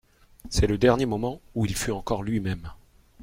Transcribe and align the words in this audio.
C'est 0.49 0.65
le 0.65 0.79
dernier 0.79 1.05
moment 1.05 1.41
où 1.53 1.63
il 1.67 1.75
fut 1.75 1.91
encore 1.91 2.23
lui-même. 2.23 2.71